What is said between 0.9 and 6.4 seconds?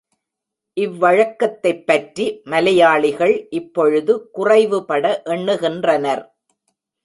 வழக்கத்தைப்பற்றி மலையாளிகள் இப்பொழுது குறைவு பட எண்ணுகின்றனர்.